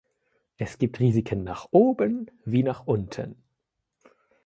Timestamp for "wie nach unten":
2.43-3.35